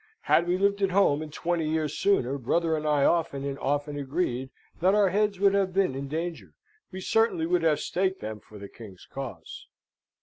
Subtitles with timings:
[0.21, 3.99] "Had we lived at home, and twenty years sooner, brother and I often and often
[3.99, 6.55] agreed that our heads would have been in danger.
[6.91, 9.67] We certainly would have staked them for the king's cause."